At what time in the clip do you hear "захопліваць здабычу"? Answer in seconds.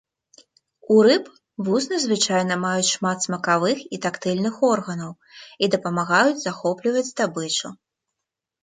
6.47-7.67